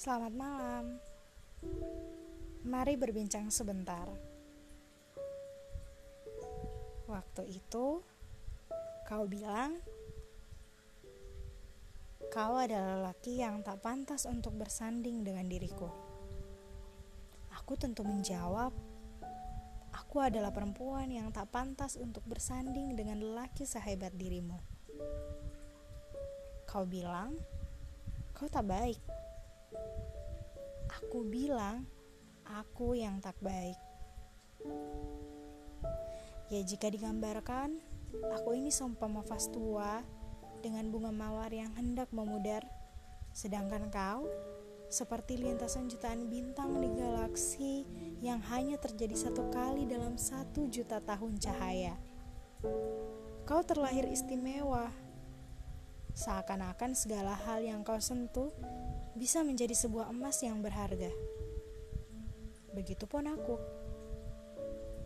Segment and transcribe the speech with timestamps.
[0.00, 0.96] Selamat malam.
[2.64, 4.08] Mari berbincang sebentar.
[7.04, 8.00] Waktu itu,
[9.04, 9.76] kau bilang
[12.32, 15.92] kau adalah lelaki yang tak pantas untuk bersanding dengan diriku.
[17.60, 18.72] Aku tentu menjawab,
[19.92, 24.56] aku adalah perempuan yang tak pantas untuk bersanding dengan lelaki sehebat dirimu.
[26.64, 27.36] Kau bilang,
[28.32, 29.19] kau tak baik
[31.00, 31.86] Aku bilang,
[32.46, 33.78] aku yang tak baik.
[36.50, 37.78] Ya jika digambarkan,
[38.34, 40.02] aku ini seumpama vas tua
[40.60, 42.66] dengan bunga mawar yang hendak memudar,
[43.30, 44.26] sedangkan kau
[44.90, 47.86] seperti lintasan jutaan bintang di galaksi
[48.18, 51.94] yang hanya terjadi satu kali dalam satu juta tahun cahaya.
[53.46, 54.90] Kau terlahir istimewa,
[56.14, 58.50] seakan-akan segala hal yang kau sentuh
[59.14, 61.10] bisa menjadi sebuah emas yang berharga.
[62.74, 63.56] Begitupun aku.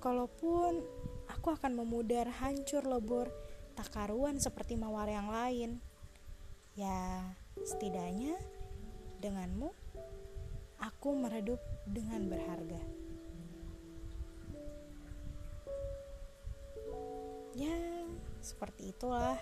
[0.00, 0.80] Kalaupun
[1.28, 3.28] aku akan memudar hancur lebur
[3.76, 5.78] tak karuan seperti mawar yang lain,
[6.72, 7.22] ya
[7.60, 8.40] setidaknya
[9.20, 9.68] denganmu
[10.80, 12.80] aku meredup dengan berharga.
[17.52, 17.76] Ya,
[18.40, 19.36] seperti itulah.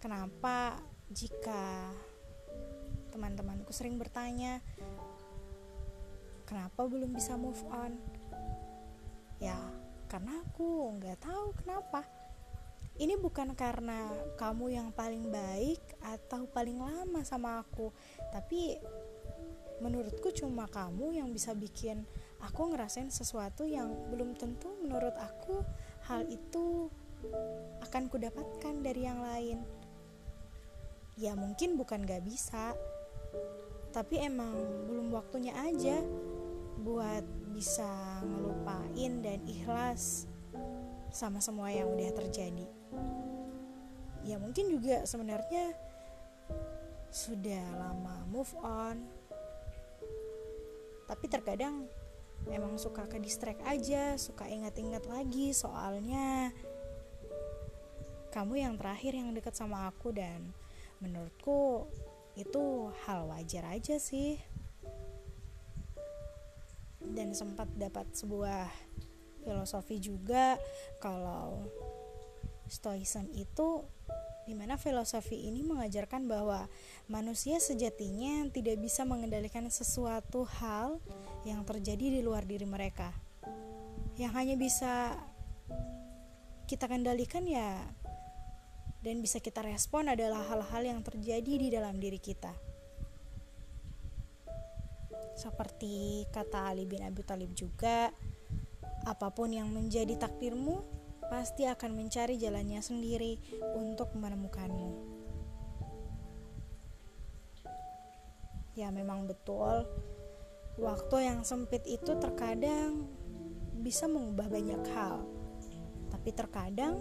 [0.00, 0.80] Kenapa
[1.12, 1.92] jika
[3.12, 4.64] teman-temanku sering bertanya,
[6.48, 8.00] kenapa belum bisa move on?
[9.44, 9.60] Ya,
[10.08, 12.08] karena aku nggak tahu kenapa.
[12.96, 14.08] Ini bukan karena
[14.40, 17.92] kamu yang paling baik atau paling lama sama aku,
[18.32, 18.80] tapi
[19.84, 22.08] menurutku cuma kamu yang bisa bikin
[22.40, 25.60] aku ngerasain sesuatu yang belum tentu menurut aku
[26.08, 26.88] hal itu
[27.84, 29.60] akan kudapatkan dari yang lain.
[31.18, 32.74] Ya mungkin bukan gak bisa,
[33.90, 34.54] tapi emang
[34.86, 36.02] belum waktunya aja
[36.80, 40.30] buat bisa ngelupain dan ikhlas
[41.10, 42.66] sama semua yang udah terjadi.
[44.22, 45.74] Ya mungkin juga sebenarnya
[47.10, 49.02] sudah lama move on.
[51.10, 51.90] Tapi terkadang
[52.48, 56.54] emang suka ke distract aja suka ingat-ingat lagi soalnya
[58.32, 60.54] kamu yang terakhir yang deket sama aku dan
[61.00, 61.88] menurutku
[62.38, 64.38] itu hal wajar aja sih.
[67.00, 68.68] Dan sempat dapat sebuah
[69.42, 70.60] filosofi juga
[71.00, 71.64] kalau
[72.68, 73.82] stoicism itu
[74.46, 76.66] di mana filosofi ini mengajarkan bahwa
[77.06, 80.98] manusia sejatinya tidak bisa mengendalikan sesuatu hal
[81.46, 83.14] yang terjadi di luar diri mereka.
[84.18, 84.94] Yang hanya bisa
[86.66, 87.82] kita kendalikan ya
[89.00, 92.52] dan bisa kita respon adalah hal-hal yang terjadi di dalam diri kita.
[95.40, 98.12] Seperti kata Ali bin Abi Thalib juga,
[99.08, 100.84] apa pun yang menjadi takdirmu
[101.32, 103.40] pasti akan mencari jalannya sendiri
[103.72, 104.92] untuk menemukanmu.
[108.76, 109.88] Ya memang betul,
[110.76, 113.08] waktu yang sempit itu terkadang
[113.80, 115.24] bisa mengubah banyak hal.
[116.12, 117.00] Tapi terkadang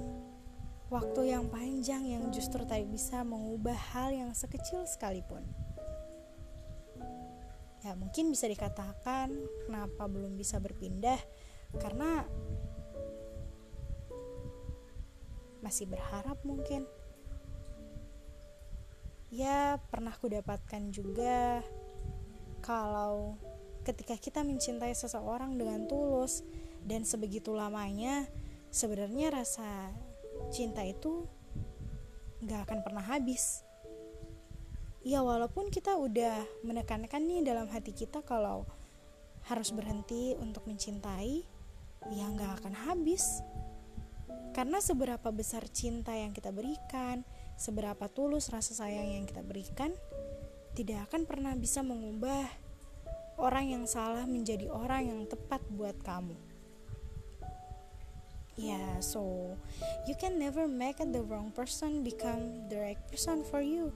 [0.89, 5.45] Waktu yang panjang yang justru tak bisa mengubah hal yang sekecil sekalipun.
[7.85, 9.29] Ya, mungkin bisa dikatakan
[9.69, 11.21] kenapa belum bisa berpindah
[11.77, 12.25] karena
[15.61, 16.89] masih berharap mungkin.
[19.29, 21.61] Ya, pernah ku dapatkan juga
[22.65, 23.37] kalau
[23.85, 26.41] ketika kita mencintai seseorang dengan tulus
[26.81, 28.25] dan sebegitu lamanya,
[28.73, 29.93] sebenarnya rasa
[30.49, 31.25] cinta itu
[32.43, 33.63] gak akan pernah habis.
[35.05, 38.67] Ya walaupun kita udah menekankan nih dalam hati kita kalau
[39.47, 41.47] harus berhenti untuk mencintai,
[42.11, 43.39] ya gak akan habis.
[44.51, 47.23] Karena seberapa besar cinta yang kita berikan,
[47.55, 49.95] seberapa tulus rasa sayang yang kita berikan,
[50.75, 52.47] tidak akan pernah bisa mengubah
[53.39, 56.48] orang yang salah menjadi orang yang tepat buat kamu.
[58.59, 59.55] Yeah, so
[60.03, 63.95] you can never make the wrong person become the right person for you.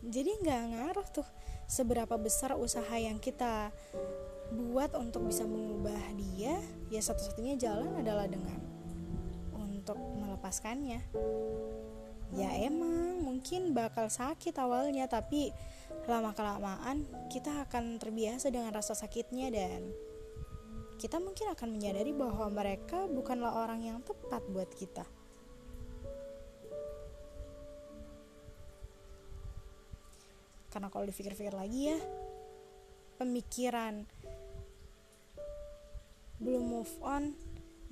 [0.00, 1.28] Jadi nggak ngaruh tuh
[1.68, 3.68] seberapa besar usaha yang kita
[4.48, 6.56] buat untuk bisa mengubah dia,
[6.88, 8.56] ya satu-satunya jalan adalah dengan
[9.52, 11.04] untuk melepaskannya.
[12.32, 15.52] Ya emang mungkin bakal sakit awalnya, tapi
[16.08, 19.92] lama kelamaan kita akan terbiasa dengan rasa sakitnya dan
[21.02, 25.02] kita mungkin akan menyadari bahwa mereka bukanlah orang yang tepat buat kita.
[30.72, 32.00] karena kalau dipikir-pikir lagi ya
[33.20, 34.08] pemikiran
[36.40, 37.36] belum move on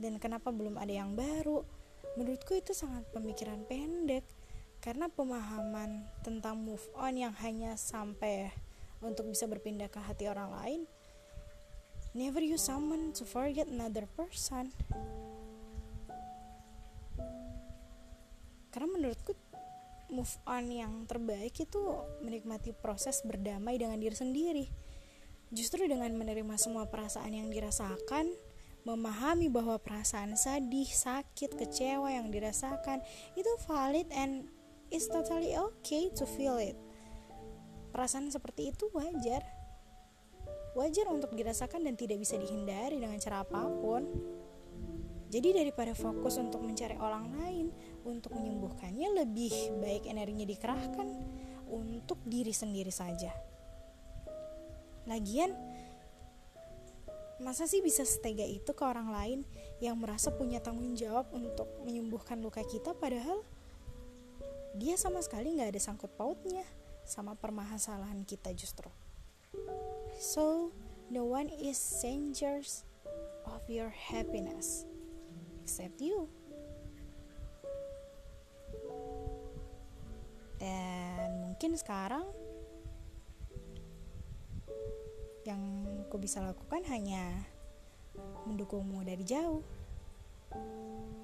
[0.01, 1.61] dan kenapa belum ada yang baru
[2.17, 4.25] menurutku itu sangat pemikiran pendek
[4.81, 8.49] karena pemahaman tentang move on yang hanya sampai
[9.05, 10.81] untuk bisa berpindah ke hati orang lain
[12.17, 14.75] never use someone to forget another person
[18.71, 19.35] karena menurutku
[20.11, 21.79] move on yang terbaik itu
[22.23, 24.67] menikmati proses berdamai dengan diri sendiri.
[25.51, 28.31] Justru dengan menerima semua perasaan yang dirasakan,
[28.87, 33.03] memahami bahwa perasaan sedih, sakit, kecewa yang dirasakan
[33.35, 34.47] itu valid and
[34.95, 36.79] it's totally okay to feel it.
[37.91, 39.43] Perasaan seperti itu wajar.
[40.79, 44.07] Wajar untuk dirasakan dan tidak bisa dihindari dengan cara apa pun.
[45.31, 47.67] Jadi daripada fokus untuk mencari orang lain,
[48.03, 51.07] untuk menyembuhkannya lebih baik energinya dikerahkan
[51.71, 53.31] untuk diri sendiri saja.
[55.07, 55.55] Lagian,
[57.39, 59.41] masa sih bisa setega itu ke orang lain
[59.79, 63.47] yang merasa punya tanggung jawab untuk menyembuhkan luka kita padahal
[64.77, 66.63] dia sama sekali nggak ada sangkut pautnya
[67.03, 68.91] sama permasalahan kita justru.
[70.21, 70.69] So,
[71.09, 72.85] no one is strangers
[73.49, 74.85] of your happiness
[75.65, 76.29] except you.
[80.61, 82.29] dan mungkin sekarang
[85.49, 87.49] yang aku bisa lakukan hanya
[88.45, 89.65] mendukungmu dari jauh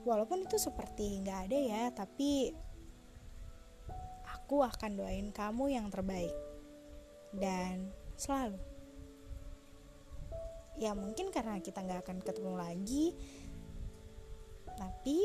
[0.09, 2.57] walaupun itu seperti nggak ada ya tapi
[4.25, 6.33] aku akan doain kamu yang terbaik
[7.37, 8.57] dan selalu
[10.77, 13.07] ya mungkin karena kita nggak akan ketemu lagi
[14.77, 15.21] tapi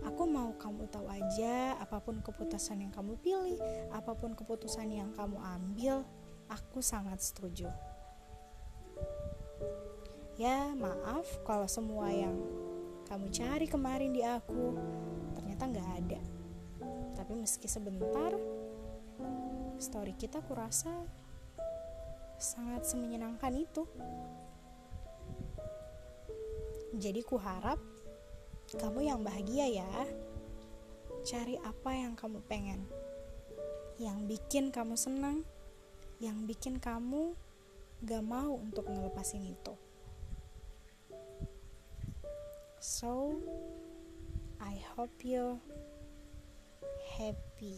[0.00, 3.60] Aku mau kamu tahu aja, apa pun keputusan yang kamu pilih,
[3.92, 6.08] apa pun keputusan yang kamu ambil,
[6.48, 7.68] aku sangat setuju.
[10.40, 12.32] Ya, maaf kalau semua yang
[13.12, 14.72] kamu cari kemarin di aku
[15.36, 16.22] ternyata nggak ada.
[17.20, 18.32] Tapi meski sebentar,
[19.76, 20.96] story kita kurasa
[22.40, 23.84] sangat semenyenangkan itu.
[26.90, 27.78] Jadi ku harap
[28.74, 29.90] kamu yang bahagia ya.
[31.22, 32.82] Cari apa yang kamu pengen.
[34.00, 35.44] Yang bikin kamu senang,
[36.18, 37.36] yang bikin kamu
[38.02, 39.74] gak mau untuk ngelepasin itu.
[42.80, 43.36] So,
[44.56, 45.60] I hope you
[47.20, 47.76] happy.